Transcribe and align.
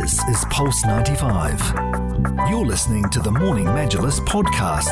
This 0.00 0.26
is 0.26 0.42
Pulse 0.48 0.86
95. 0.86 1.60
You're 2.48 2.64
listening 2.64 3.10
to 3.10 3.20
the 3.20 3.30
Morning 3.30 3.66
Majlis 3.66 4.20
podcast. 4.20 4.88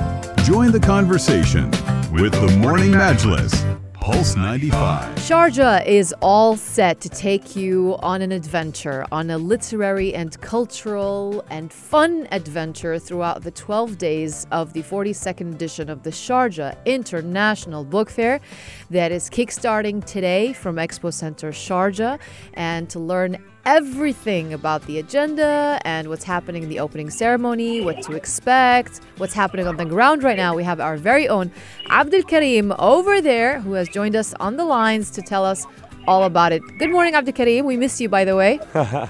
Join 0.46 0.72
the 0.72 0.80
conversation 0.80 1.70
with 2.14 2.32
the 2.32 2.56
Morning 2.58 2.92
Majlis. 2.92 3.81
Pulse 4.02 4.36
95. 4.36 5.16
Sharjah 5.18 5.86
is 5.86 6.12
all 6.24 6.58
set 6.58 7.00
to 7.02 7.08
take 7.08 7.56
you 7.56 7.98
on 8.00 8.24
an 8.24 8.32
adventure, 8.32 9.06
on 9.12 9.30
a 9.30 9.38
literary 9.38 10.16
and 10.16 10.42
cultural 10.42 11.46
and 11.52 11.72
fun 11.72 12.28
adventure 12.32 12.98
throughout 12.98 13.44
the 13.44 13.52
12 13.52 14.00
days 14.00 14.48
of 14.52 14.74
the 14.74 14.82
42nd 14.82 15.54
edition 15.54 15.88
of 15.88 16.02
the 16.02 16.10
Sharjah 16.10 16.84
International 16.84 17.84
Book 17.84 18.10
Fair 18.10 18.42
that 18.90 19.12
is 19.12 19.30
kickstarting 19.30 20.04
today 20.04 20.52
from 20.52 20.78
Expo 20.78 21.14
Center 21.14 21.52
Sharjah. 21.52 22.20
And 22.56 22.90
to 22.90 22.98
learn 23.00 23.38
everything 23.66 24.54
about 24.54 24.82
the 24.84 25.00
agenda 25.00 25.80
and 25.86 26.10
what's 26.10 26.24
happening 26.24 26.64
in 26.64 26.70
the 26.70 26.80
opening 26.80 27.10
ceremony, 27.10 27.82
what 27.82 28.02
to 28.04 28.14
expect, 28.14 29.02
what's 29.18 29.34
happening 29.34 29.68
on 29.68 29.78
the 29.78 29.86
ground 29.86 30.24
right 30.24 30.38
now. 30.38 30.56
We 30.56 30.64
have 30.64 30.80
our 30.80 30.98
very 30.98 31.28
own 31.28 31.52
Abdul 31.90 32.24
Karim 32.24 32.74
over 32.80 33.22
there 33.22 33.60
who 33.60 33.74
has 33.74 33.88
joined 33.90 34.16
us 34.16 34.34
on 34.40 34.58
the 34.58 34.66
lines 34.66 35.12
to 35.12 35.22
tell 35.22 35.46
us 35.46 35.66
all 36.08 36.24
about 36.24 36.52
it. 36.52 36.62
Good 36.80 36.92
morning, 36.92 37.16
Abdul 37.16 37.34
Karim. 37.34 37.66
We 37.66 37.78
miss 37.78 38.02
you, 38.02 38.10
by 38.10 38.26
the 38.26 38.36
way. 38.36 38.60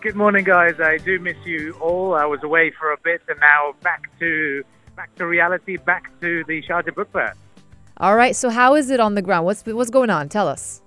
Good 0.00 0.14
morning, 0.14 0.44
guys. 0.44 0.78
I 0.80 0.98
do 0.98 1.18
miss 1.18 1.36
you 1.44 1.72
all. 1.80 2.14
I 2.14 2.24
was 2.24 2.42
away 2.44 2.70
for 2.70 2.92
a 2.92 2.96
bit, 3.02 3.20
and 3.28 3.38
now 3.40 3.74
back 3.82 4.08
to 4.20 4.62
back 4.94 5.12
to 5.16 5.26
reality, 5.26 5.76
back 5.76 6.10
to 6.20 6.44
the 6.44 6.62
Sharjah 6.62 6.94
Book 6.94 7.10
Fair. 7.12 7.34
All 7.96 8.14
right. 8.14 8.36
So, 8.36 8.48
how 8.48 8.76
is 8.76 8.90
it 8.90 9.00
on 9.00 9.16
the 9.16 9.22
ground? 9.22 9.44
What's 9.44 9.66
what's 9.66 9.90
going 9.90 10.10
on? 10.10 10.28
Tell 10.28 10.46
us. 10.46 10.82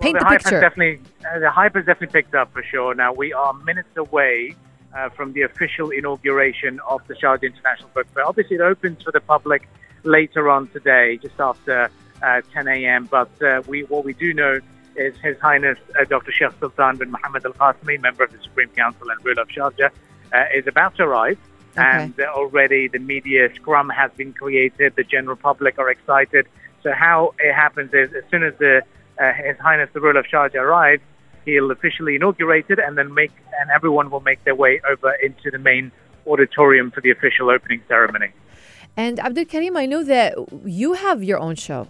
Paint 0.00 0.14
well, 0.14 0.20
the, 0.20 0.24
the, 0.24 0.24
hype 0.24 0.40
picture. 0.40 0.54
Has 0.56 0.60
definitely, 0.60 1.00
uh, 1.24 1.38
the 1.38 1.50
hype 1.50 1.74
has 1.74 1.86
definitely 1.86 2.20
picked 2.20 2.34
up 2.34 2.52
for 2.52 2.62
sure. 2.62 2.94
Now 2.94 3.12
we 3.12 3.32
are 3.32 3.52
minutes 3.54 3.96
away 3.96 4.54
uh, 4.94 5.08
from 5.10 5.32
the 5.32 5.42
official 5.42 5.90
inauguration 5.90 6.80
of 6.88 7.06
the 7.06 7.14
Sharjah 7.14 7.44
International 7.44 7.90
Book 7.94 8.06
Fair. 8.14 8.26
Obviously, 8.26 8.56
it 8.56 8.62
opens 8.62 9.02
for 9.02 9.12
the 9.12 9.20
public 9.20 9.68
later 10.04 10.50
on 10.50 10.68
today, 10.68 11.18
just 11.18 11.38
after 11.38 11.90
uh, 12.22 12.40
10 12.52 12.68
a.m. 12.68 13.08
But 13.10 13.30
uh, 13.42 13.62
we, 13.66 13.84
what 13.84 14.04
we 14.04 14.12
do 14.14 14.32
know 14.32 14.58
is 14.96 15.14
His 15.22 15.38
Highness 15.38 15.78
uh, 15.98 16.04
Dr. 16.04 16.32
Sheikh 16.32 16.52
Sultan 16.60 16.96
bin 16.96 17.10
Mohammed 17.10 17.44
Al 17.44 17.52
Qasimi, 17.52 18.00
member 18.00 18.24
of 18.24 18.32
the 18.32 18.38
Supreme 18.42 18.68
Council 18.70 19.10
and 19.10 19.24
ruler 19.24 19.42
of 19.42 19.48
Sharjah, 19.48 19.90
uh, 20.32 20.44
is 20.54 20.66
about 20.66 20.96
to 20.96 21.04
arrive. 21.04 21.38
Okay. 21.72 21.86
And 21.86 22.18
uh, 22.18 22.24
already 22.34 22.88
the 22.88 22.98
media 22.98 23.54
scrum 23.54 23.90
has 23.90 24.10
been 24.16 24.32
created. 24.32 24.94
The 24.96 25.04
general 25.04 25.36
public 25.36 25.78
are 25.78 25.90
excited. 25.90 26.46
So 26.82 26.92
how 26.92 27.34
it 27.38 27.52
happens 27.52 27.92
is, 27.92 28.14
as 28.14 28.24
soon 28.30 28.42
as 28.42 28.54
the 28.58 28.82
uh, 29.20 29.32
His 29.32 29.56
Highness 29.58 29.90
the 29.92 30.00
ruler 30.00 30.20
of 30.20 30.26
Sharjah 30.26 30.56
arrives, 30.56 31.02
he'll 31.44 31.70
officially 31.70 32.16
inaugurate 32.16 32.66
it, 32.68 32.78
and 32.78 32.96
then 32.98 33.12
make 33.14 33.32
and 33.60 33.70
everyone 33.70 34.10
will 34.10 34.20
make 34.20 34.42
their 34.44 34.54
way 34.54 34.80
over 34.88 35.12
into 35.22 35.50
the 35.50 35.58
main 35.58 35.90
auditorium 36.26 36.90
for 36.90 37.00
the 37.00 37.10
official 37.10 37.50
opening 37.50 37.80
ceremony. 37.88 38.30
And 38.96 39.18
Abdul 39.20 39.44
Karim, 39.46 39.76
I 39.76 39.86
know 39.86 40.02
that 40.04 40.34
you 40.64 40.94
have 40.94 41.22
your 41.22 41.38
own 41.38 41.54
show. 41.54 41.88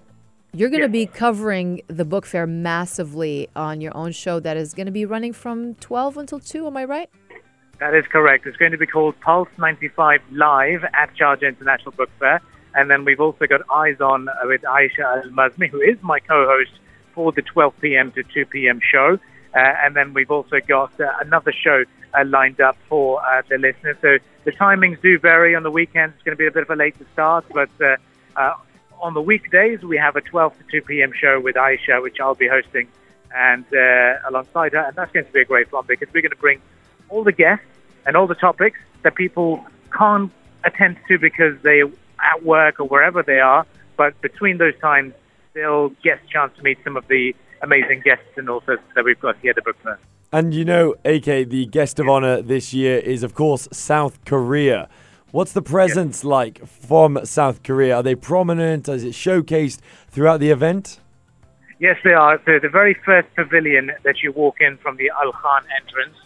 You're 0.53 0.71
going 0.71 0.81
to 0.91 0.99
Yes. 0.99 1.07
be 1.11 1.19
covering 1.19 1.83
the 1.89 2.05
book 2.05 2.25
fair 2.27 2.47
massively 2.47 3.49
on 3.55 3.81
your 3.81 3.97
own 3.97 4.13
show 4.13 4.41
that 4.41 4.57
is 4.57 4.75
going 4.75 4.87
to 4.87 4.93
be 4.93 5.05
running 5.05 5.33
from 5.33 5.75
12 5.77 6.17
until 6.17 6.41
2. 6.41 6.67
Am 6.67 6.77
I 6.77 6.85
right? 6.85 7.11
That 7.79 7.95
is 7.95 8.07
correct. 8.07 8.47
It's 8.47 8.57
going 8.57 8.73
to 8.73 8.79
be 8.79 8.87
called 8.87 9.19
Pulse 9.21 9.51
95 9.59 10.21
Live 10.33 10.85
at 10.95 11.15
Sharjah 11.15 11.49
International 11.49 11.93
Book 11.93 12.09
Fair. 12.19 12.41
And 12.75 12.91
then 12.91 13.05
we've 13.05 13.21
also 13.21 13.47
got 13.47 13.61
Eyes 13.75 14.01
On 14.01 14.29
with 14.45 14.63
Aisha 14.63 15.01
Al 15.25 15.31
Mazmi, 15.31 15.69
who 15.69 15.81
is 15.81 15.97
my 16.03 16.21
co 16.21 16.47
host 16.47 16.73
for 17.17 17.33
the 17.33 17.43
12 17.43 17.75
p.m. 17.81 18.13
to 18.13 18.23
2 18.23 18.47
p.m. 18.47 18.79
show. 18.81 19.19
Uh, 19.55 19.59
and 19.59 19.97
then 19.97 20.13
we've 20.13 20.31
also 20.31 20.61
got 20.69 20.93
uh, 21.01 21.11
another 21.21 21.51
show 21.51 21.83
uh, 22.15 22.25
lined 22.27 22.61
up 22.61 22.77
for 22.89 23.25
uh, 23.27 23.43
the 23.49 23.57
listeners. 23.57 23.97
So 24.03 24.19
the 24.45 24.53
timings 24.53 25.01
do 25.01 25.19
vary 25.19 25.57
on 25.57 25.63
the 25.63 25.71
weekends. 25.71 26.15
It's 26.15 26.23
going 26.23 26.37
to 26.37 26.39
be 26.39 26.47
a 26.47 26.51
bit 26.53 26.63
of 26.63 26.71
a 26.71 26.77
later 26.77 27.07
start, 27.15 27.47
but 27.53 27.71
uh, 27.81 27.97
uh, 28.37 28.55
on 29.01 29.15
the 29.15 29.23
weekdays, 29.23 29.83
we 29.83 29.97
have 29.97 30.15
a 30.15 30.21
12 30.21 30.59
to 30.59 30.81
2 30.81 30.83
p.m. 30.83 31.13
show 31.19 31.41
with 31.41 31.57
Aisha, 31.57 32.03
which 32.03 32.21
I'll 32.21 32.35
be 32.35 32.49
hosting, 32.49 32.89
and 33.35 33.65
alongside 34.29 34.73
her. 34.73 34.81
And 34.81 34.95
that's 34.95 35.13
going 35.13 35.27
to 35.27 35.33
be 35.33 35.41
a 35.41 35.45
great 35.45 35.71
fun 35.71 35.85
because 35.89 36.09
we're 36.13 36.23
going 36.23 36.31
to 36.31 36.37
bring 36.37 36.61
all 37.09 37.25
the 37.25 37.33
guests 37.33 37.65
and 38.07 38.17
all 38.17 38.27
the 38.27 38.35
topics 38.35 38.79
that 39.03 39.15
people 39.15 39.65
can't 39.97 40.33
attend 40.65 40.99
to 41.09 41.19
because 41.19 41.61
they're 41.63 41.89
at 42.23 42.43
work 42.43 42.81
or 42.81 42.87
wherever 42.87 43.23
they 43.23 43.41
are. 43.41 43.67
But 43.97 44.21
between 44.21 44.59
those 44.59 44.79
times, 44.81 45.15
they'll 45.57 45.89
get 46.05 46.21
a 46.23 46.33
chance 46.33 46.53
to 46.57 46.63
meet 46.63 46.79
some 46.85 46.97
of 46.97 47.09
the 47.09 47.35
amazing 47.63 48.03
guests 48.05 48.29
and 48.37 48.49
authors 48.49 48.79
that 48.95 49.05
we've 49.05 49.19
got 49.19 49.37
here 49.41 49.51
at 49.51 49.57
the 49.57 49.63
book 49.63 49.77
fair. 49.83 49.99
And 50.33 50.55
you 50.55 50.65
know, 50.65 50.95
AK, 51.05 51.49
the 51.49 51.67
guest 51.71 51.99
of 51.99 52.09
honor 52.09 52.43
this 52.43 52.75
year 52.75 52.99
is, 52.99 53.23
of 53.23 53.35
course, 53.35 53.67
South 53.73 54.25
Korea. 54.25 54.89
What's 55.33 55.53
the 55.53 55.63
presence 55.63 56.25
like 56.25 56.65
from 56.67 57.19
South 57.25 57.63
Korea? 57.63 57.97
Are 57.97 58.03
they 58.03 58.15
prominent? 58.15 58.89
Is 58.89 59.03
it 59.03 59.13
showcased 59.13 59.81
throughout 60.09 60.41
the 60.41 60.51
event? 60.51 61.01
Yes, 61.79 61.97
they 62.05 62.13
are. 62.13 62.41
So 62.45 62.59
the 62.61 62.69
very 62.69 62.95
first 63.05 63.29
pavilion 63.35 63.93
that 64.03 64.23
you 64.23 64.33
walk 64.33 64.57
in 64.61 64.77
from 64.79 64.97
the 64.97 65.11
Al 65.11 65.33
Khan 65.33 65.63
entrance 65.81 66.17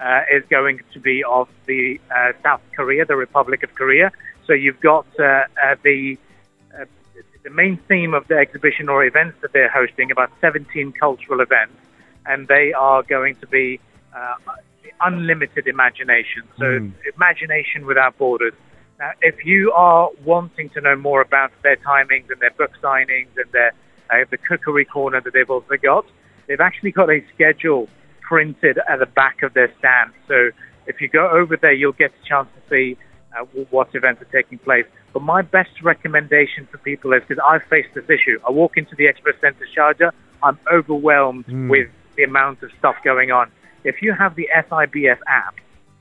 uh, 0.00 0.36
is 0.36 0.42
going 0.50 0.80
to 0.92 1.00
be 1.00 1.24
of 1.24 1.48
the 1.66 2.00
uh, 2.14 2.32
South 2.42 2.60
Korea, 2.74 3.04
the 3.04 3.16
Republic 3.16 3.62
of 3.62 3.74
Korea. 3.74 4.12
So 4.46 4.52
you've 4.52 4.80
got 4.80 5.06
uh, 5.18 5.22
uh, 5.22 5.76
the 5.82 6.18
the 7.42 7.50
main 7.50 7.78
theme 7.88 8.14
of 8.14 8.26
the 8.28 8.36
exhibition 8.36 8.88
or 8.88 9.04
events 9.04 9.38
that 9.42 9.52
they're 9.52 9.70
hosting, 9.70 10.10
about 10.10 10.30
17 10.40 10.92
cultural 10.92 11.40
events, 11.40 11.74
and 12.26 12.48
they 12.48 12.72
are 12.72 13.02
going 13.02 13.34
to 13.36 13.46
be 13.46 13.80
uh, 14.14 14.34
unlimited 15.00 15.66
imagination. 15.66 16.42
So 16.58 16.90
imagination 17.14 17.86
without 17.86 18.18
borders. 18.18 18.54
Now, 18.98 19.12
if 19.20 19.44
you 19.44 19.72
are 19.72 20.10
wanting 20.24 20.70
to 20.70 20.80
know 20.80 20.96
more 20.96 21.20
about 21.20 21.52
their 21.62 21.76
timings 21.76 22.30
and 22.30 22.40
their 22.40 22.50
book 22.50 22.72
signings 22.82 23.28
and 23.36 23.50
their 23.52 23.72
uh, 24.10 24.24
the 24.30 24.38
cookery 24.38 24.84
corner 24.84 25.20
that 25.20 25.32
they've 25.34 25.50
also 25.50 25.76
got, 25.80 26.06
they've 26.46 26.60
actually 26.60 26.90
got 26.90 27.10
a 27.10 27.22
schedule 27.34 27.88
printed 28.22 28.78
at 28.88 28.98
the 28.98 29.06
back 29.06 29.42
of 29.42 29.54
their 29.54 29.72
stand. 29.78 30.12
So 30.26 30.50
if 30.86 31.00
you 31.00 31.08
go 31.08 31.30
over 31.30 31.56
there, 31.56 31.72
you'll 31.72 31.92
get 31.92 32.10
a 32.10 32.28
chance 32.28 32.48
to 32.56 32.68
see 32.68 32.98
uh, 33.36 33.44
what 33.70 33.88
events 33.94 34.22
are 34.22 34.26
taking 34.26 34.58
place. 34.58 34.86
But 35.12 35.22
my 35.22 35.42
best 35.42 35.82
recommendation 35.82 36.68
for 36.70 36.78
people 36.78 37.12
is 37.12 37.22
because 37.26 37.42
I've 37.46 37.62
faced 37.68 37.94
this 37.94 38.04
issue. 38.04 38.38
I 38.46 38.50
walk 38.50 38.76
into 38.76 38.94
the 38.96 39.04
Expo 39.04 39.38
Center 39.40 39.66
Sharjah, 39.76 40.10
I'm 40.42 40.58
overwhelmed 40.72 41.46
with 41.68 41.88
the 42.16 42.24
amount 42.24 42.62
of 42.62 42.70
stuff 42.78 42.96
going 43.04 43.30
on. 43.30 43.50
If 43.84 44.02
you 44.02 44.12
have 44.12 44.34
the 44.34 44.48
SIBF 44.54 45.18
app, 45.26 45.54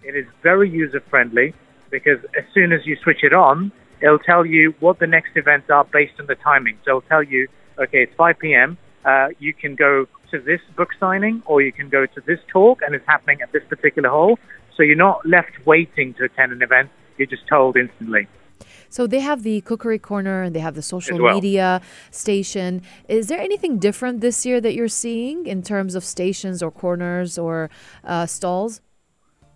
it 0.03 0.16
is 0.16 0.25
very 0.43 0.69
user 0.69 1.01
friendly 1.09 1.53
because 1.89 2.19
as 2.37 2.43
soon 2.53 2.71
as 2.71 2.85
you 2.85 2.97
switch 3.03 3.23
it 3.23 3.33
on, 3.33 3.71
it'll 4.01 4.19
tell 4.19 4.45
you 4.45 4.73
what 4.79 4.99
the 4.99 5.07
next 5.07 5.31
events 5.35 5.69
are 5.69 5.85
based 5.85 6.13
on 6.19 6.27
the 6.27 6.35
timing. 6.35 6.77
So 6.85 6.91
it'll 6.91 7.01
tell 7.01 7.23
you, 7.23 7.47
okay, 7.79 8.03
it's 8.03 8.13
5 8.16 8.39
p.m. 8.39 8.77
Uh, 9.05 9.29
you 9.39 9.53
can 9.53 9.75
go 9.75 10.05
to 10.31 10.39
this 10.39 10.59
book 10.75 10.89
signing 10.99 11.41
or 11.45 11.61
you 11.61 11.71
can 11.71 11.89
go 11.89 12.05
to 12.05 12.21
this 12.25 12.39
talk 12.51 12.79
and 12.85 12.93
it's 12.93 13.05
happening 13.07 13.41
at 13.41 13.51
this 13.51 13.63
particular 13.69 14.09
hall. 14.09 14.37
So 14.75 14.83
you're 14.83 14.95
not 14.95 15.25
left 15.25 15.66
waiting 15.66 16.13
to 16.16 16.25
attend 16.25 16.51
an 16.51 16.61
event. 16.61 16.89
You're 17.17 17.28
just 17.28 17.47
told 17.47 17.78
instantly. 17.78 18.28
So 18.89 19.05
they 19.07 19.19
have 19.19 19.44
the 19.44 19.61
cookery 19.61 20.00
corner 20.00 20.44
and 20.44 20.55
they 20.55 20.59
have 20.59 20.75
the 20.75 20.81
social 20.81 21.22
well. 21.22 21.35
media 21.35 21.81
station. 22.11 22.81
Is 23.07 23.28
there 23.28 23.39
anything 23.39 23.79
different 23.79 24.22
this 24.22 24.46
year 24.46 24.61
that 24.61 24.73
you're 24.73 24.87
seeing 24.87 25.46
in 25.46 25.61
terms 25.61 25.96
of 25.96 26.03
stations 26.03 26.64
or 26.64 26.72
corners 26.72 27.37
or 27.37 27.69
uh, 28.03 28.25
stalls? 28.25 28.81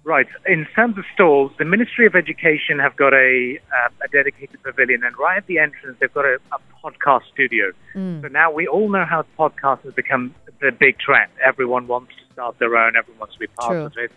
Right. 0.04 0.28
In 0.48 0.66
terms 0.76 0.98
of 0.98 1.06
stalls, 1.14 1.52
the 1.60 1.66
Ministry 1.66 2.08
of 2.08 2.16
Education 2.16 2.80
have 2.80 2.96
got 2.96 3.14
a, 3.14 3.60
uh, 3.72 3.90
a 4.04 4.08
dedicated 4.08 4.62
pavilion, 4.64 5.04
and 5.04 5.16
right 5.18 5.38
at 5.38 5.46
the 5.46 5.60
entrance, 5.60 5.96
they've 6.00 6.14
got 6.14 6.26
a, 6.26 6.40
a 6.52 6.60
podcast 6.84 7.22
studio. 7.32 7.72
So 7.94 8.28
now 8.28 8.52
we 8.52 8.68
all 8.68 8.90
know 8.90 9.06
how 9.06 9.26
podcasts 9.38 9.84
has 9.84 9.94
become 9.94 10.34
the 10.60 10.72
big 10.72 10.98
trend. 10.98 11.32
Everyone 11.46 11.88
wants 11.88 12.14
to 12.16 12.34
start 12.34 12.58
their 12.58 12.76
own, 12.76 12.96
everyone 12.96 13.20
wants 13.20 13.36
to 13.36 13.40
be 13.40 13.48
part 13.48 13.72
True. 13.74 13.86
of 13.86 13.94
it. 13.98 14.12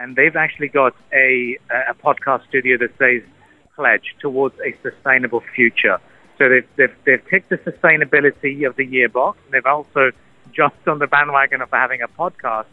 And 0.00 0.16
they've 0.16 0.34
actually 0.34 0.68
got 0.68 0.94
a, 1.12 1.58
a 1.70 1.94
podcast 1.94 2.48
studio 2.48 2.78
that 2.78 2.90
says 2.98 3.22
pledge 3.76 4.16
towards 4.18 4.54
a 4.60 4.74
sustainable 4.82 5.42
future. 5.54 6.00
So 6.38 6.48
they've, 6.48 6.66
they've, 6.76 6.96
they've 7.04 7.28
ticked 7.28 7.50
the 7.50 7.58
sustainability 7.58 8.66
of 8.66 8.76
the 8.76 8.84
year 8.84 9.10
box, 9.10 9.38
and 9.44 9.52
they've 9.52 9.66
also 9.66 10.10
jumped 10.52 10.88
on 10.88 10.98
the 11.00 11.06
bandwagon 11.06 11.60
of 11.60 11.70
having 11.70 12.00
a 12.00 12.08
podcast. 12.08 12.64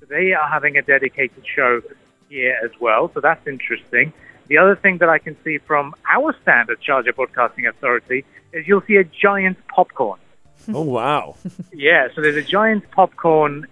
So 0.00 0.06
they 0.10 0.32
are 0.32 0.48
having 0.48 0.76
a 0.76 0.82
dedicated 0.82 1.44
show 1.54 1.80
here 2.28 2.58
as 2.64 2.72
well. 2.80 3.10
So 3.14 3.20
that's 3.20 3.46
interesting. 3.46 4.12
The 4.48 4.58
other 4.58 4.74
thing 4.74 4.98
that 4.98 5.08
I 5.08 5.18
can 5.18 5.36
see 5.44 5.58
from 5.58 5.94
our 6.12 6.34
stand 6.42 6.68
at 6.68 6.78
Sharjah 6.80 7.14
Broadcasting 7.14 7.66
Authority 7.66 8.24
is 8.52 8.66
you'll 8.66 8.82
see 8.82 8.96
a 8.96 9.04
giant 9.04 9.56
popcorn. 9.68 10.18
Oh 10.72 10.82
wow. 10.82 11.36
Yeah, 11.72 12.08
so 12.14 12.20
there's 12.20 12.36
a 12.36 12.42
giant 12.42 12.90
popcorn 12.90 13.66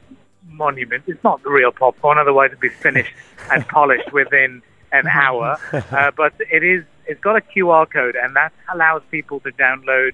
monument. 0.50 1.04
It's 1.06 1.22
not 1.24 1.42
the 1.42 1.50
real 1.50 1.72
popcorn, 1.72 2.18
otherwise 2.18 2.48
it'd 2.48 2.60
be 2.60 2.68
finished 2.68 3.12
and 3.50 3.66
polished 3.68 4.12
within 4.12 4.62
an 4.92 5.06
hour. 5.06 5.58
Uh, 5.90 6.10
but 6.16 6.32
it 6.50 6.62
is. 6.62 6.84
It's 7.06 7.20
got 7.20 7.36
a 7.36 7.40
QR 7.40 7.90
code, 7.90 8.14
and 8.14 8.36
that 8.36 8.52
allows 8.72 9.02
people 9.10 9.40
to 9.40 9.50
download 9.52 10.12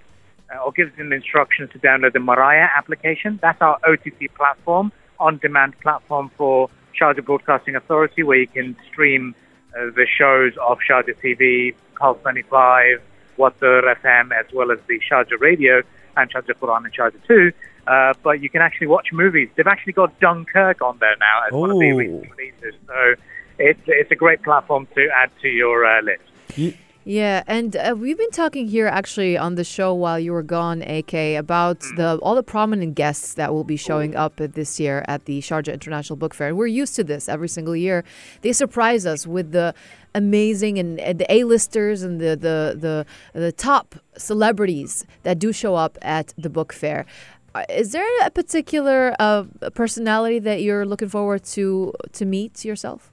uh, 0.54 0.58
or 0.58 0.72
gives 0.72 0.96
them 0.96 1.12
instructions 1.12 1.70
to 1.72 1.78
download 1.78 2.12
the 2.12 2.20
Mariah 2.20 2.68
application. 2.76 3.38
That's 3.42 3.60
our 3.60 3.78
OTT 3.86 4.34
platform, 4.34 4.92
on-demand 5.18 5.78
platform 5.80 6.30
for 6.36 6.70
Sharjah 6.98 7.24
Broadcasting 7.24 7.76
Authority, 7.76 8.22
where 8.22 8.38
you 8.38 8.46
can 8.46 8.76
stream 8.90 9.34
uh, 9.76 9.90
the 9.94 10.06
shows 10.06 10.52
of 10.66 10.78
Sharjah 10.88 11.16
TV, 11.22 11.74
Pulse 11.96 12.18
95, 12.24 13.02
Watar 13.36 13.82
FM, 13.96 14.32
as 14.32 14.46
well 14.52 14.70
as 14.70 14.78
the 14.86 15.00
Sharjah 15.00 15.40
Radio 15.40 15.82
and 16.16 16.32
Sharjah 16.32 16.54
Quran 16.54 16.84
and 16.84 16.94
Sharjah 16.94 17.26
2. 17.26 17.52
Uh, 17.86 18.14
but 18.22 18.40
you 18.40 18.50
can 18.50 18.62
actually 18.62 18.88
watch 18.88 19.08
movies. 19.12 19.48
They've 19.54 19.66
actually 19.66 19.92
got 19.92 20.18
Dunkirk 20.18 20.82
on 20.82 20.98
there 20.98 21.16
now 21.20 21.46
as 21.46 21.52
one 21.52 21.70
of 21.70 21.78
the 21.78 21.90
Ooh. 21.90 21.98
recent 21.98 22.30
releases. 22.36 22.74
So 22.86 23.14
it's, 23.58 23.80
it's 23.86 24.10
a 24.10 24.16
great 24.16 24.42
platform 24.42 24.88
to 24.94 25.08
add 25.14 25.30
to 25.42 25.48
your 25.48 25.86
uh, 25.86 26.02
list. 26.02 26.78
Yeah, 27.08 27.44
and 27.46 27.76
uh, 27.76 27.94
we've 27.96 28.18
been 28.18 28.32
talking 28.32 28.66
here 28.66 28.88
actually 28.88 29.38
on 29.38 29.54
the 29.54 29.62
show 29.62 29.94
while 29.94 30.18
you 30.18 30.32
were 30.32 30.42
gone, 30.42 30.82
AK, 30.82 31.14
about 31.38 31.78
the 31.94 32.18
all 32.20 32.34
the 32.34 32.42
prominent 32.42 32.96
guests 32.96 33.34
that 33.34 33.54
will 33.54 33.62
be 33.62 33.76
showing 33.76 34.16
up 34.16 34.38
this 34.38 34.80
year 34.80 35.04
at 35.06 35.26
the 35.26 35.40
Sharjah 35.40 35.72
International 35.72 36.16
Book 36.16 36.34
Fair. 36.34 36.48
And 36.48 36.58
we're 36.58 36.66
used 36.66 36.96
to 36.96 37.04
this 37.04 37.28
every 37.28 37.46
single 37.46 37.76
year. 37.76 38.02
They 38.40 38.52
surprise 38.52 39.06
us 39.06 39.24
with 39.24 39.52
the 39.52 39.72
amazing 40.16 40.80
and, 40.80 40.98
and 40.98 41.20
the 41.20 41.32
A-listers 41.32 42.02
and 42.02 42.20
the, 42.20 42.30
the 42.30 42.74
the 42.76 43.06
the 43.40 43.52
top 43.52 43.94
celebrities 44.16 45.06
that 45.22 45.38
do 45.38 45.52
show 45.52 45.76
up 45.76 45.96
at 46.02 46.34
the 46.36 46.50
book 46.50 46.72
fair. 46.72 47.06
Uh, 47.54 47.62
Is 47.68 47.92
there 47.92 48.04
a 48.26 48.32
particular 48.32 49.14
uh, 49.20 49.44
personality 49.74 50.40
that 50.40 50.60
you're 50.60 50.84
looking 50.84 51.08
forward 51.08 51.44
to 51.54 51.92
to 52.14 52.24
meet 52.24 52.64
yourself? 52.64 53.12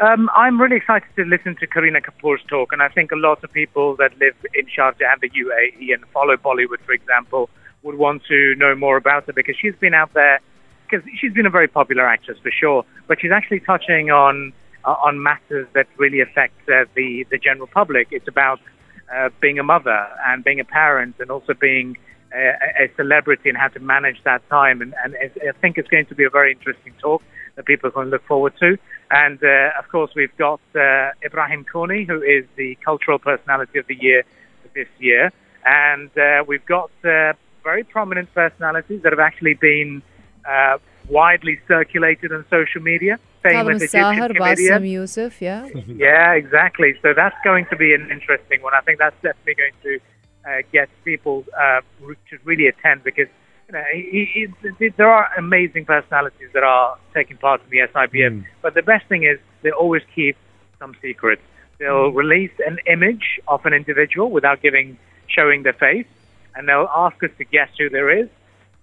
Um, 0.00 0.30
I'm 0.34 0.60
really 0.60 0.76
excited 0.76 1.08
to 1.16 1.24
listen 1.24 1.56
to 1.56 1.66
Kareena 1.66 2.00
Kapoor's 2.00 2.42
talk, 2.48 2.72
and 2.72 2.80
I 2.82 2.88
think 2.88 3.10
a 3.10 3.16
lot 3.16 3.42
of 3.42 3.52
people 3.52 3.96
that 3.96 4.16
live 4.18 4.34
in 4.54 4.66
Sharjah 4.66 5.12
and 5.12 5.20
the 5.20 5.30
UAE 5.30 5.92
and 5.92 6.04
follow 6.12 6.36
Bollywood, 6.36 6.80
for 6.86 6.92
example, 6.92 7.50
would 7.82 7.96
want 7.96 8.22
to 8.28 8.54
know 8.56 8.76
more 8.76 8.96
about 8.96 9.26
her 9.26 9.32
because 9.32 9.56
she's 9.60 9.74
been 9.74 9.94
out 9.94 10.12
there 10.14 10.40
because 10.88 11.04
she's 11.20 11.32
been 11.32 11.46
a 11.46 11.50
very 11.50 11.68
popular 11.68 12.06
actress 12.06 12.38
for 12.42 12.50
sure, 12.50 12.84
but 13.08 13.20
she's 13.20 13.32
actually 13.32 13.60
touching 13.60 14.10
on 14.10 14.52
uh, 14.84 14.94
on 15.04 15.20
matters 15.20 15.66
that 15.74 15.86
really 15.96 16.20
affect 16.20 16.54
uh, 16.68 16.84
the 16.94 17.26
the 17.30 17.38
general 17.38 17.66
public. 17.66 18.08
It's 18.12 18.28
about 18.28 18.60
uh, 19.12 19.30
being 19.40 19.58
a 19.58 19.64
mother 19.64 20.06
and 20.26 20.44
being 20.44 20.60
a 20.60 20.64
parent, 20.64 21.16
and 21.18 21.28
also 21.30 21.54
being 21.54 21.96
a, 22.32 22.84
a 22.84 22.90
celebrity 22.96 23.48
and 23.48 23.58
how 23.58 23.68
to 23.68 23.80
manage 23.80 24.22
that 24.22 24.48
time. 24.48 24.80
And, 24.80 24.94
and 25.02 25.16
I 25.16 25.52
think 25.60 25.76
it's 25.76 25.88
going 25.88 26.06
to 26.06 26.14
be 26.14 26.24
a 26.24 26.30
very 26.30 26.52
interesting 26.52 26.94
talk 27.00 27.22
that 27.58 27.66
people 27.66 27.90
can 27.90 28.08
look 28.08 28.24
forward 28.24 28.54
to. 28.60 28.78
And 29.10 29.42
uh, 29.42 29.78
of 29.78 29.88
course, 29.88 30.12
we've 30.14 30.36
got 30.38 30.60
uh, 30.74 31.10
Ibrahim 31.26 31.66
Koni, 31.70 32.04
who 32.04 32.22
is 32.22 32.44
the 32.56 32.78
cultural 32.84 33.18
personality 33.18 33.78
of 33.80 33.86
the 33.88 33.96
year 34.00 34.22
this 34.74 34.88
year, 34.98 35.32
and 35.66 36.10
uh, 36.16 36.44
we've 36.46 36.64
got 36.64 36.90
uh, 37.04 37.32
very 37.64 37.82
prominent 37.82 38.32
personalities 38.32 39.02
that 39.02 39.12
have 39.12 39.24
actually 39.30 39.54
been 39.54 40.02
uh, 40.48 40.78
widely 41.08 41.58
circulated 41.66 42.32
on 42.32 42.44
social 42.48 42.80
media. 42.80 43.18
Famous 43.42 43.82
Sahar. 43.92 44.30
Bassem 44.36 44.88
Youssef, 44.88 45.42
yeah. 45.42 45.68
Yeah, 45.86 46.32
exactly. 46.32 46.94
So 47.02 47.08
that's 47.20 47.36
going 47.42 47.66
to 47.70 47.76
be 47.76 47.92
an 47.92 48.10
interesting 48.10 48.62
one. 48.62 48.74
I 48.74 48.82
think 48.82 48.98
that's 48.98 49.20
definitely 49.22 49.56
going 49.62 49.78
to 49.82 49.92
uh, 50.48 50.62
get 50.72 50.88
people 51.04 51.44
uh, 51.58 51.80
to 52.30 52.38
really 52.44 52.68
attend 52.68 53.02
because 53.02 53.30
you 53.68 53.74
know, 53.74 53.84
he, 53.92 54.24
he, 54.32 54.72
he, 54.78 54.88
there 54.88 55.10
are 55.10 55.28
amazing 55.36 55.84
personalities 55.84 56.48
that 56.54 56.62
are 56.62 56.98
taking 57.14 57.36
part 57.36 57.60
in 57.64 57.70
the 57.70 57.78
SIBF. 57.92 58.32
Hmm. 58.32 58.42
But 58.62 58.74
the 58.74 58.82
best 58.82 59.06
thing 59.06 59.24
is 59.24 59.38
they 59.62 59.70
always 59.70 60.02
keep 60.14 60.36
some 60.78 60.94
secrets. 61.02 61.42
They'll 61.78 62.10
hmm. 62.10 62.16
release 62.16 62.52
an 62.66 62.78
image 62.86 63.40
of 63.46 63.64
an 63.66 63.74
individual 63.74 64.30
without 64.30 64.62
giving 64.62 64.98
showing 65.28 65.62
their 65.62 65.74
face, 65.74 66.06
and 66.54 66.66
they'll 66.66 66.88
ask 66.94 67.22
us 67.22 67.30
to 67.36 67.44
guess 67.44 67.68
who 67.78 67.90
there 67.90 68.10
is. 68.10 68.28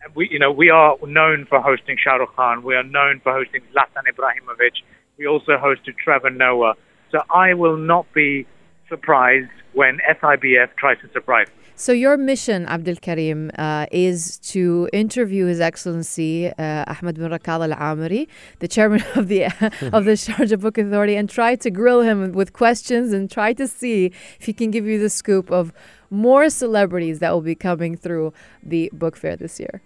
And 0.04 0.14
we, 0.14 0.30
you 0.30 0.38
know, 0.38 0.52
we 0.52 0.70
are 0.70 0.96
known 1.08 1.46
for 1.46 1.60
hosting 1.60 1.98
Shah 1.98 2.16
Rukh 2.16 2.36
Khan. 2.36 2.62
We 2.62 2.76
are 2.76 2.84
known 2.84 3.20
for 3.22 3.34
hosting 3.34 3.62
Zlatan 3.74 4.04
Ibrahimovic. 4.08 4.84
We 5.18 5.26
also 5.26 5.58
hosted 5.58 5.98
Trevor 5.98 6.30
Noah. 6.30 6.76
So 7.12 7.22
I 7.34 7.56
will 7.56 7.78
not 7.78 8.06
be 8.14 8.46
surprised 8.88 9.50
when 9.74 10.00
SIBF 10.08 10.76
tries 10.76 11.00
to 11.00 11.10
surprise 11.12 11.48
me. 11.48 11.65
So 11.78 11.92
your 11.92 12.16
mission, 12.16 12.66
Abdul 12.68 12.96
Karim, 12.96 13.52
uh, 13.58 13.86
is 13.92 14.38
to 14.52 14.90
interview 14.94 15.46
His 15.48 15.60
Excellency 15.60 16.48
uh, 16.48 16.86
Ahmed 16.88 17.16
bin 17.16 17.30
Rakkad 17.30 17.70
Al 17.70 17.78
Amiri, 17.78 18.30
the 18.60 18.68
chairman 18.70 19.04
of 19.16 19.28
the 19.28 19.44
of 19.92 20.06
the 20.06 20.12
Sharjah 20.24 20.58
Book 20.58 20.78
Authority, 20.78 21.18
and 21.18 21.30
try 21.30 21.56
to 21.56 21.70
grill 21.70 22.00
him 22.00 22.32
with 22.32 22.54
questions 22.54 23.12
and 23.12 23.30
try 23.30 23.52
to 23.52 23.68
see 23.68 24.06
if 24.40 24.46
he 24.46 24.54
can 24.54 24.72
give 24.72 24.86
you 24.86 24.98
the 24.98 25.10
scoop 25.10 25.52
of 25.52 25.74
more 26.10 26.50
celebrities 26.50 27.20
that 27.20 27.32
will 27.34 27.42
be 27.42 27.56
coming 27.56 27.98
through 27.98 28.32
the 28.64 28.90
book 28.94 29.18
fair 29.18 29.36
this 29.36 29.60
year. 29.60 29.82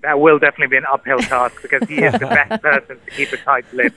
That 0.00 0.18
will 0.18 0.38
definitely 0.38 0.68
be 0.68 0.78
an 0.78 0.86
uphill 0.90 1.18
task 1.18 1.60
because 1.60 1.86
he 1.86 2.02
is 2.02 2.14
the 2.14 2.28
best 2.28 2.62
person 2.70 2.98
to 3.04 3.10
keep 3.10 3.30
a 3.34 3.36
tight 3.36 3.66
lip, 3.74 3.92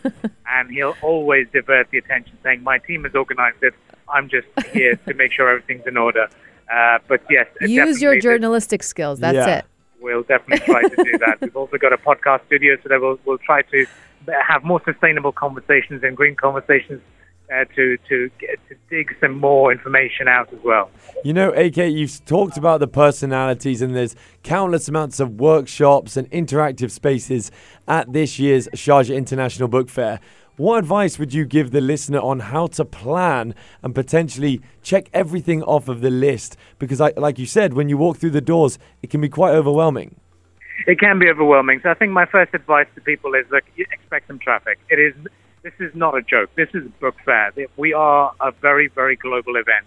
and 0.45 0.69
he'll 0.69 0.97
always 1.01 1.47
divert 1.53 1.89
the 1.89 1.99
attention, 1.99 2.37
saying, 2.43 2.63
"My 2.63 2.79
team 2.79 3.05
has 3.05 3.15
organised 3.15 3.63
it. 3.63 3.75
I'm 4.09 4.27
just 4.27 4.47
here 4.73 4.97
to 5.07 5.13
make 5.13 5.31
sure 5.31 5.49
everything's 5.49 5.87
in 5.87 5.95
order." 5.95 6.27
Uh, 6.73 6.99
but 7.07 7.21
yes, 7.29 7.47
Use 7.61 7.71
your 8.01 8.13
definitely, 8.15 8.21
journalistic 8.21 8.83
skills. 8.83 9.19
That's 9.19 9.35
Yeah. 9.35 9.57
it. 9.59 9.65
We'll 10.01 10.23
definitely 10.23 10.65
try 10.65 10.81
to 10.83 10.95
do 11.03 11.17
that. 11.17 11.41
We've 11.41 11.55
also 11.55 11.77
got 11.77 11.91
a 11.91 11.97
podcast 11.97 12.45
studio, 12.45 12.77
so 12.81 12.89
that 12.89 13.01
we'll, 13.01 13.19
we'll 13.25 13.37
try 13.39 13.63
to 13.63 13.85
have 14.47 14.63
more 14.63 14.81
sustainable 14.85 15.31
conversations 15.31 16.03
and 16.03 16.15
green 16.15 16.35
conversations 16.35 17.01
uh, 17.53 17.65
to 17.75 17.97
to 18.07 18.29
get, 18.39 18.59
to 18.69 18.75
dig 18.89 19.13
some 19.19 19.37
more 19.37 19.71
information 19.73 20.27
out 20.27 20.53
as 20.53 20.59
well. 20.63 20.89
You 21.25 21.33
know, 21.33 21.49
AK, 21.51 21.77
you've 21.77 22.23
talked 22.25 22.55
about 22.55 22.79
the 22.79 22.87
personalities, 22.87 23.81
and 23.81 23.93
there's 23.95 24.15
countless 24.43 24.87
amounts 24.87 25.19
of 25.19 25.39
workshops 25.39 26.15
and 26.15 26.29
interactive 26.31 26.91
spaces 26.91 27.51
at 27.87 28.13
this 28.13 28.39
year's 28.39 28.67
Sharjah 28.69 29.15
International 29.17 29.67
Book 29.67 29.89
Fair. 29.89 30.19
What 30.59 30.79
advice 30.79 31.17
would 31.17 31.33
you 31.33 31.45
give 31.45 31.71
the 31.71 31.79
listener 31.79 32.19
on 32.19 32.41
how 32.41 32.67
to 32.67 32.83
plan 32.83 33.55
and 33.81 33.95
potentially 33.95 34.59
check 34.83 35.09
everything 35.13 35.63
off 35.63 35.87
of 35.87 36.01
the 36.01 36.09
list? 36.09 36.57
Because, 36.79 36.99
I, 36.99 37.13
like 37.15 37.39
you 37.39 37.45
said, 37.45 37.75
when 37.75 37.87
you 37.87 37.95
walk 37.97 38.17
through 38.17 38.31
the 38.31 38.41
doors, 38.41 38.77
it 39.01 39.09
can 39.09 39.21
be 39.21 39.29
quite 39.29 39.51
overwhelming. 39.51 40.19
It 40.85 40.99
can 40.99 41.17
be 41.17 41.29
overwhelming. 41.29 41.79
So 41.81 41.89
I 41.89 41.93
think 41.93 42.11
my 42.11 42.25
first 42.25 42.53
advice 42.53 42.87
to 42.95 42.99
people 42.99 43.35
is 43.35 43.45
look, 43.49 43.63
expect 43.77 44.27
some 44.27 44.37
traffic. 44.37 44.79
It 44.89 44.99
is 44.99 45.13
this 45.63 45.71
is 45.79 45.95
not 45.95 46.17
a 46.17 46.21
joke. 46.21 46.49
This 46.57 46.67
is 46.73 46.83
book 46.99 47.15
fair. 47.23 47.53
We 47.77 47.93
are 47.93 48.33
a 48.41 48.51
very 48.51 48.89
very 48.89 49.15
global 49.15 49.55
event. 49.55 49.85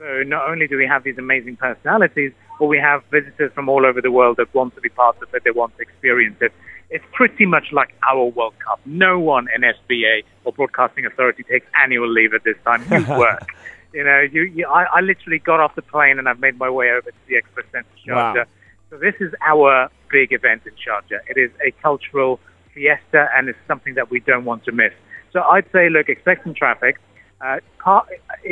So 0.00 0.24
not 0.26 0.48
only 0.48 0.66
do 0.66 0.76
we 0.76 0.86
have 0.86 1.04
these 1.04 1.18
amazing 1.18 1.58
personalities, 1.58 2.32
but 2.58 2.66
we 2.66 2.78
have 2.78 3.04
visitors 3.12 3.52
from 3.52 3.68
all 3.68 3.86
over 3.86 4.00
the 4.00 4.10
world 4.10 4.38
that 4.38 4.52
want 4.52 4.74
to 4.74 4.80
be 4.80 4.88
part 4.88 5.16
of 5.22 5.32
it. 5.32 5.44
They 5.44 5.52
want 5.52 5.76
to 5.76 5.82
experience 5.82 6.38
it. 6.40 6.52
It's 6.90 7.04
pretty 7.12 7.44
much 7.44 7.66
like 7.72 7.94
our 8.08 8.24
World 8.24 8.54
Cup. 8.58 8.80
No 8.86 9.18
one 9.18 9.46
in 9.54 9.62
SBA 9.62 10.24
or 10.44 10.52
Broadcasting 10.52 11.04
Authority 11.04 11.42
takes 11.42 11.66
annual 11.82 12.08
leave 12.08 12.32
at 12.32 12.44
this 12.44 12.56
time. 12.64 12.82
You 12.90 13.06
work. 13.18 13.48
you 13.92 14.04
know, 14.04 14.20
you, 14.20 14.42
you 14.42 14.66
I, 14.66 14.84
I 14.84 15.00
literally 15.00 15.38
got 15.38 15.60
off 15.60 15.74
the 15.74 15.82
plane 15.82 16.18
and 16.18 16.28
I've 16.28 16.40
made 16.40 16.58
my 16.58 16.70
way 16.70 16.90
over 16.90 17.10
to 17.10 17.16
the 17.26 17.34
Expo 17.34 17.62
Center 17.70 17.86
Wow. 18.06 18.44
So 18.90 18.96
this 18.96 19.14
is 19.20 19.34
our 19.46 19.90
big 20.10 20.32
event 20.32 20.62
in 20.64 20.72
Sharjah. 20.72 21.20
It 21.28 21.38
is 21.38 21.50
a 21.64 21.72
cultural 21.82 22.40
fiesta 22.72 23.28
and 23.36 23.48
it's 23.48 23.58
something 23.66 23.94
that 23.94 24.10
we 24.10 24.20
don't 24.20 24.46
want 24.46 24.64
to 24.64 24.72
miss. 24.72 24.92
So 25.32 25.42
I'd 25.42 25.70
say, 25.72 25.90
look, 25.90 26.08
expect 26.08 26.44
some 26.44 26.54
traffic. 26.54 26.98
Uh, 27.40 27.58
park, 27.78 28.08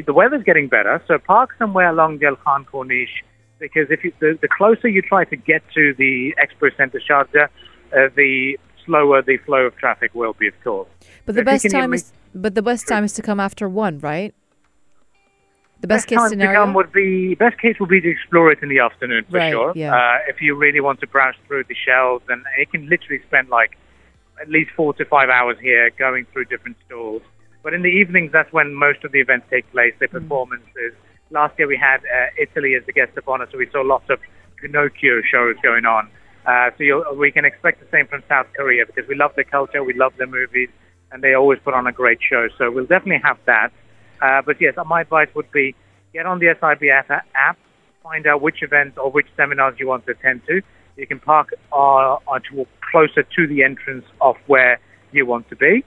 the 0.07 0.12
weather's 0.12 0.45
getting 0.45 0.69
better, 0.69 1.02
so 1.09 1.19
park 1.19 1.50
somewhere 1.59 1.88
along 1.88 2.19
the 2.19 2.37
Khan 2.45 2.64
Corniche 2.64 3.23
because 3.59 3.90
if 3.90 4.05
you, 4.05 4.12
the, 4.21 4.38
the 4.40 4.49
closer 4.49 4.88
you 4.88 5.02
try 5.02 5.25
to 5.25 5.37
get 5.37 5.62
to 5.75 5.95
the 5.95 6.35
Expo 6.38 6.76
Center 6.76 7.00
Sharjah, 7.00 7.49
uh, 7.93 8.09
the 8.14 8.59
slower 8.85 9.23
the 9.23 9.37
flow 9.38 9.66
of 9.66 9.76
traffic 9.76 10.14
will 10.14 10.33
be, 10.35 10.49
of 10.49 10.55
course. 10.62 10.88
But 11.25 11.35
the 11.35 11.43
best 11.43 11.71
time 11.71 11.93
is 11.93 12.12
but 12.35 12.55
the 12.55 12.62
best 12.62 12.87
time 12.87 13.05
is 13.05 13.12
to 13.14 13.23
come 13.23 13.40
after 13.40 13.69
one, 13.69 13.99
right? 14.00 14.35
The 15.81 15.88
best, 15.88 16.07
case 16.09 16.19
time 16.19 16.31
scenario. 16.31 16.52
to 16.52 16.64
come 16.64 16.75
would 16.75 16.93
be 16.93 17.35
best 17.35 17.59
case 17.59 17.76
would 17.81 17.90
be 17.90 18.00
to 18.00 18.09
explore 18.11 18.50
it 18.50 18.59
in 18.62 18.69
the 18.69 18.78
afternoon 18.78 19.25
for 19.31 19.37
Right, 19.38 19.52
sure. 19.52 19.73
yeah. 19.76 19.95
Uh, 19.95 20.19
if 20.28 20.40
you 20.40 20.55
really 20.55 20.81
want 20.81 21.00
to 21.00 21.07
browse 21.07 21.35
through 21.47 21.64
the 21.64 21.75
shelves, 21.75 22.25
and 22.28 22.43
it 22.59 22.71
can 22.71 22.88
literally 22.88 23.23
spend 23.26 23.49
like 23.50 23.76
at 24.40 24.49
least 24.49 24.71
four 24.76 24.95
to 24.95 25.05
five 25.05 25.28
hours 25.28 25.57
here 25.61 25.90
going 25.99 26.26
through 26.33 26.47
different 26.47 26.76
stalls. 26.87 27.23
But 27.62 27.75
in 27.75 27.83
the 27.83 27.88
evenings, 27.88 28.33
that's 28.33 28.52
when 28.52 28.75
most 28.75 29.05
of 29.05 29.12
the 29.12 29.21
events 29.21 29.47
take 29.50 29.71
place. 29.73 29.93
The 29.99 30.09
performances. 30.09 30.93
Last 31.31 31.59
year 31.59 31.66
we 31.69 31.76
had 31.76 31.99
uh, 31.99 32.28
Italy 32.40 32.75
as 32.75 32.87
the 32.87 32.93
guest 32.93 33.16
of 33.19 33.28
honor, 33.28 33.47
so 33.50 33.59
we 33.59 33.69
saw 33.71 33.81
lots 33.83 34.09
of 34.09 34.19
Pinocchio 34.61 35.21
shows 35.31 35.57
going 35.62 35.85
on. 35.85 36.09
Uh, 36.46 36.70
so 36.78 37.14
we 37.14 37.32
can 37.32 37.44
expect 37.44 37.80
the 37.80 37.86
same 37.90 38.06
from 38.06 38.22
South 38.28 38.46
Korea 38.54 38.86
because 38.86 39.08
we 39.08 39.16
love 39.16 39.32
their 39.34 39.44
culture, 39.44 39.82
we 39.82 39.94
love 39.94 40.12
their 40.16 40.28
movies, 40.28 40.68
and 41.10 41.22
they 41.22 41.34
always 41.34 41.58
put 41.64 41.74
on 41.74 41.86
a 41.86 41.92
great 41.92 42.18
show. 42.22 42.48
So 42.56 42.70
we'll 42.70 42.86
definitely 42.86 43.20
have 43.24 43.38
that. 43.46 43.72
Uh, 44.22 44.42
but 44.42 44.60
yes, 44.60 44.74
my 44.86 45.00
advice 45.02 45.28
would 45.34 45.50
be 45.50 45.74
get 46.12 46.24
on 46.24 46.38
the 46.38 46.46
SIBF 46.46 47.10
a- 47.10 47.24
app, 47.34 47.58
find 48.02 48.26
out 48.26 48.40
which 48.40 48.62
events 48.62 48.96
or 48.96 49.10
which 49.10 49.26
seminars 49.36 49.74
you 49.78 49.88
want 49.88 50.06
to 50.06 50.12
attend 50.12 50.42
to. 50.46 50.62
You 50.96 51.06
can 51.06 51.20
park 51.20 51.52
uh, 51.72 52.14
uh, 52.14 52.38
closer 52.90 53.22
to 53.22 53.46
the 53.46 53.62
entrance 53.62 54.06
of 54.20 54.36
where 54.46 54.78
you 55.12 55.26
want 55.26 55.48
to 55.50 55.56
be. 55.56 55.84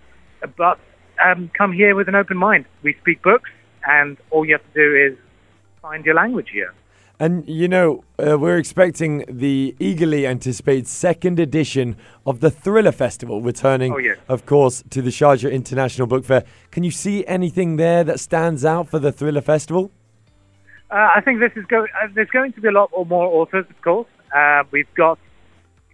But 0.57 0.79
um, 1.23 1.49
come 1.57 1.71
here 1.71 1.95
with 1.95 2.07
an 2.07 2.15
open 2.15 2.37
mind. 2.37 2.65
We 2.83 2.95
speak 3.01 3.21
books, 3.23 3.49
and 3.87 4.17
all 4.29 4.45
you 4.45 4.53
have 4.53 4.73
to 4.73 4.73
do 4.73 5.13
is 5.13 5.17
find 5.81 6.05
your 6.05 6.15
language 6.15 6.49
here. 6.51 6.73
And 7.21 7.47
you 7.49 7.67
know, 7.67 8.03
uh, 8.17 8.38
we're 8.39 8.57
expecting 8.57 9.25
the 9.27 9.75
eagerly 9.77 10.25
anticipated 10.25 10.88
second 10.88 11.38
edition 11.39 11.97
of 12.25 12.39
the 12.39 12.49
Thriller 12.49 12.93
Festival 12.93 13.41
returning, 13.41 13.91
Oh, 13.93 13.97
yes. 13.97 14.17
of 14.29 14.45
course, 14.45 14.83
to 14.89 15.01
the 15.01 15.09
Sharjah 15.09 15.51
International 15.51 16.07
Book 16.07 16.23
Fair. 16.23 16.45
Can 16.71 16.83
you 16.85 16.91
see 16.91 17.25
anything 17.27 17.75
there 17.75 18.05
that 18.05 18.21
stands 18.21 18.63
out 18.63 18.88
for 18.88 18.99
the 18.99 19.11
Thriller 19.11 19.41
Festival? 19.41 19.91
Uh, 20.89 21.09
I 21.15 21.21
think 21.21 21.39
this 21.41 21.51
is 21.57 21.65
go- 21.65 21.83
uh, 21.83 22.07
there's 22.15 22.29
going 22.29 22.53
to 22.53 22.61
be 22.61 22.69
a 22.69 22.71
lot 22.71 22.89
or 22.93 23.05
more 23.05 23.27
authors, 23.27 23.65
of 23.69 23.81
course. 23.81 24.07
Uh, 24.33 24.63
we've 24.71 24.91
got 24.95 25.19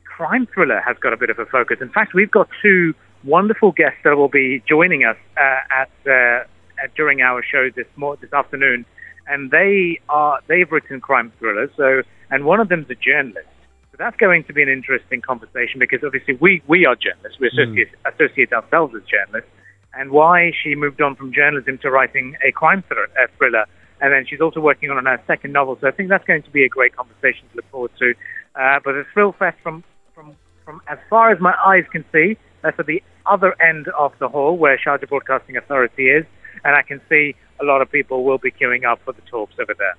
crime 0.06 0.48
thriller 0.54 0.80
has 0.86 0.96
got 1.00 1.12
a 1.12 1.18
bit 1.18 1.30
of 1.30 1.40
a 1.40 1.46
focus. 1.48 1.78
In 1.82 1.90
fact, 1.90 2.14
we've 2.14 2.32
got 2.32 2.48
two 2.62 2.94
wonderful 3.24 3.72
guests 3.72 3.98
that 4.04 4.16
will 4.16 4.30
be 4.30 4.64
joining 4.70 5.04
us 5.04 5.18
uh, 5.36 5.42
at, 5.82 5.90
uh, 6.08 6.46
at 6.82 6.94
during 6.96 7.22
our 7.22 7.44
show 7.44 7.70
this 7.76 7.88
mor- 7.98 8.16
this 8.18 8.32
afternoon, 8.32 8.86
and 9.28 9.52
they 9.52 10.00
are 10.10 10.40
they've 10.48 10.72
written 10.72 11.02
crime 11.02 11.32
thrillers. 11.40 11.70
So, 11.78 12.04
and 12.30 12.46
one 12.46 12.60
of 12.60 12.70
them's 12.70 12.90
a 12.90 12.96
journalist. 12.96 13.48
So 13.92 13.98
that's 13.98 14.18
going 14.18 14.44
to 14.46 14.54
be 14.54 14.62
an 14.62 14.70
interesting 14.70 15.22
conversation 15.22 15.80
because 15.80 16.00
obviously 16.04 16.36
we 16.40 16.62
we 16.68 16.86
are 16.86 16.96
journalists. 16.96 17.40
We 17.40 17.48
associate 17.48 17.90
associate 18.06 18.54
ourselves 18.54 18.94
as 18.96 19.02
journalists, 19.04 19.50
and 19.94 20.12
why 20.12 20.52
she 20.62 20.76
moved 20.76 21.02
on 21.02 21.16
from 21.16 21.34
journalism 21.34 21.78
to 21.80 21.90
writing 21.90 22.36
a 22.46 22.52
crime 22.52 22.84
thriller. 22.88 23.08
Thriller. 23.38 23.66
And 24.02 24.12
then 24.12 24.26
she's 24.30 24.42
also 24.42 24.60
working 24.60 24.92
on 24.92 25.06
her 25.06 25.22
second 25.26 25.54
novel. 25.54 25.78
So 25.80 25.88
I 25.88 25.92
think 25.92 26.10
that's 26.10 26.26
going 26.26 26.44
to 26.44 26.50
be 26.52 26.66
a 26.66 26.70
great 26.70 26.96
conversation 26.96 27.48
to 27.50 27.56
look 27.56 27.72
forward 27.72 27.92
to. 28.00 28.14
Uh, 28.54 28.80
but 28.84 28.92
the 28.92 29.06
Thrill 29.14 29.32
Fest, 29.32 29.58
from, 29.64 29.86
from, 30.14 30.36
from 30.66 30.82
as 30.90 30.98
far 31.10 31.32
as 31.32 31.40
my 31.40 31.54
eyes 31.66 31.86
can 31.92 32.04
see, 32.12 32.38
that's 32.62 32.78
at 32.78 32.88
the 32.88 33.02
other 33.26 33.56
end 33.62 33.88
of 33.98 34.12
the 34.20 34.28
hall 34.28 34.58
where 34.58 34.78
Sharjah 34.78 35.08
Broadcasting 35.08 35.56
Authority 35.56 36.10
is. 36.10 36.26
And 36.66 36.76
I 36.76 36.82
can 36.82 37.00
see 37.08 37.36
a 37.60 37.64
lot 37.64 37.82
of 37.82 37.92
people 37.92 38.24
will 38.24 38.38
be 38.38 38.52
queuing 38.52 38.86
up 38.86 39.00
for 39.04 39.14
the 39.14 39.22
talks 39.22 39.56
over 39.60 39.74
there. 39.74 39.96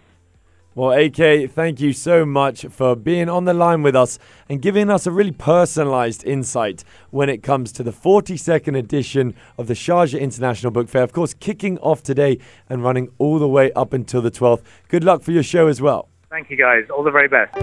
Well, 0.76 0.90
AK, 0.90 1.50
thank 1.50 1.80
you 1.80 1.94
so 1.94 2.26
much 2.26 2.66
for 2.66 2.94
being 2.94 3.30
on 3.30 3.46
the 3.46 3.54
line 3.54 3.82
with 3.82 3.96
us 3.96 4.18
and 4.46 4.60
giving 4.60 4.90
us 4.90 5.06
a 5.06 5.10
really 5.10 5.32
personalized 5.32 6.22
insight 6.24 6.84
when 7.08 7.30
it 7.30 7.42
comes 7.42 7.72
to 7.72 7.82
the 7.82 7.92
42nd 7.92 8.76
edition 8.76 9.34
of 9.56 9.68
the 9.68 9.72
Sharjah 9.72 10.20
International 10.20 10.70
Book 10.70 10.90
Fair. 10.90 11.02
Of 11.02 11.12
course, 11.12 11.32
kicking 11.32 11.78
off 11.78 12.02
today 12.02 12.38
and 12.68 12.84
running 12.84 13.08
all 13.16 13.38
the 13.38 13.48
way 13.48 13.72
up 13.72 13.94
until 13.94 14.20
the 14.20 14.30
12th. 14.30 14.60
Good 14.88 15.02
luck 15.02 15.22
for 15.22 15.32
your 15.32 15.42
show 15.42 15.66
as 15.66 15.80
well. 15.80 16.10
Thank 16.28 16.50
you, 16.50 16.58
guys. 16.58 16.84
All 16.94 17.02
the 17.02 17.10
very 17.10 17.28
best. 17.28 17.54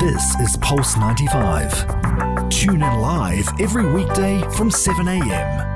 This 0.00 0.34
is 0.40 0.56
Pulse 0.56 0.96
95. 0.96 2.50
Tune 2.50 2.82
in 2.82 3.00
live 3.00 3.48
every 3.60 3.86
weekday 3.92 4.42
from 4.56 4.72
7 4.72 5.06
a.m. 5.06 5.71